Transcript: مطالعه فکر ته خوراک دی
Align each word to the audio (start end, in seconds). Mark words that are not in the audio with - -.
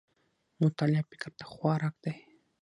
مطالعه 0.61 1.03
فکر 1.09 1.31
ته 1.37 1.43
خوراک 1.51 1.95
دی 2.03 2.13